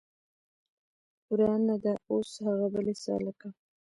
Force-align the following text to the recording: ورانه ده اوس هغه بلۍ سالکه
ورانه 1.31 1.75
ده 1.83 1.93
اوس 2.11 2.29
هغه 2.45 2.67
بلۍ 2.73 2.95
سالکه 3.03 3.49